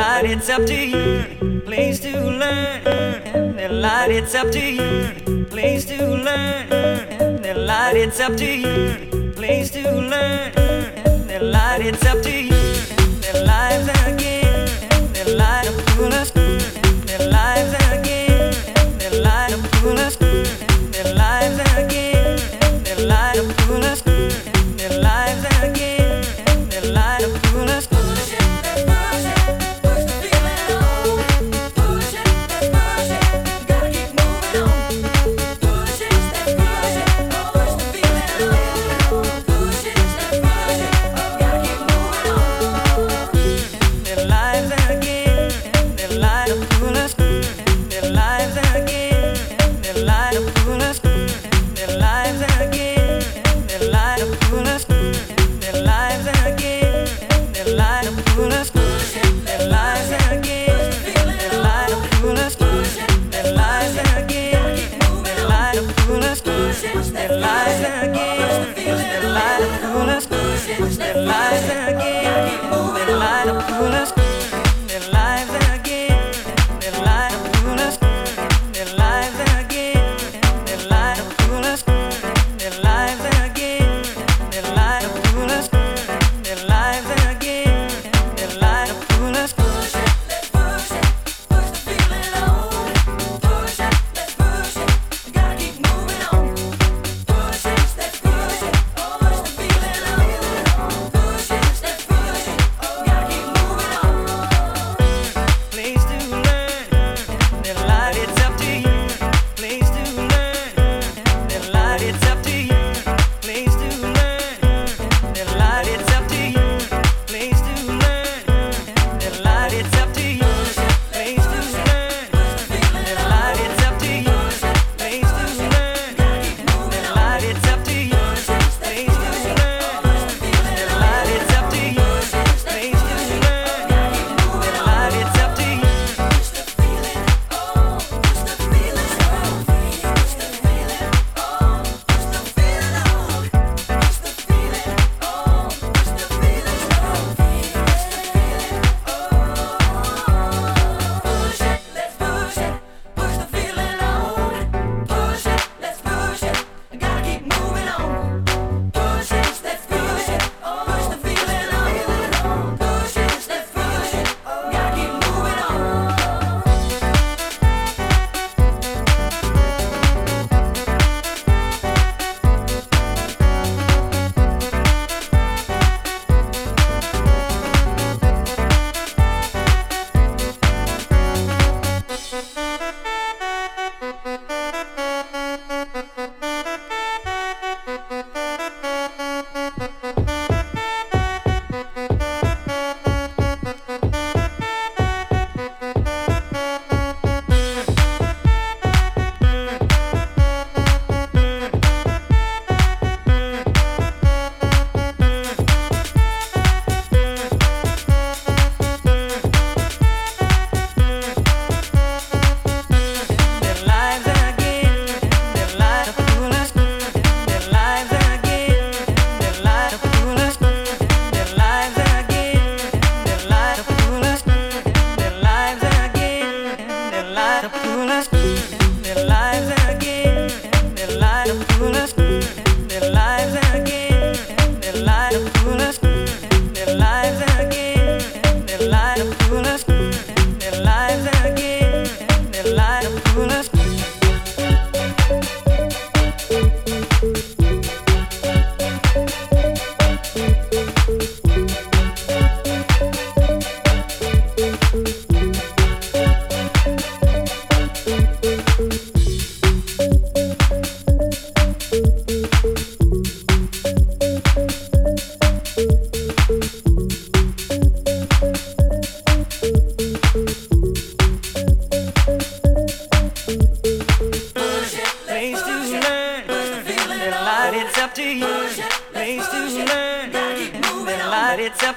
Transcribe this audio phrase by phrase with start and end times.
[0.00, 1.60] light, it's up to you.
[1.60, 2.80] Place to learn.
[3.36, 5.44] And the light, it's up to you.
[5.54, 6.72] Place to learn.
[7.20, 9.32] And the light, it's up to you.
[9.32, 9.82] Place to
[10.12, 10.52] learn.
[11.06, 12.62] And the light, it's up to you.
[12.98, 14.68] And the lives again.
[14.94, 16.39] And the light of full of.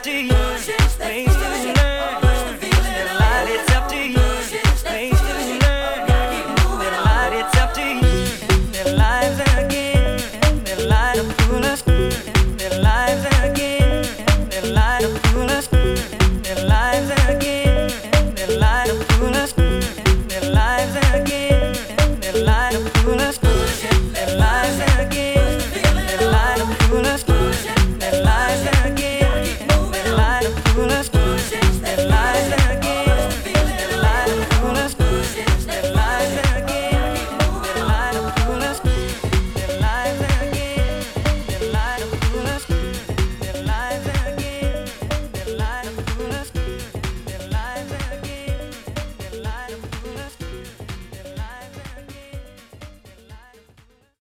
[0.03, 0.82] party.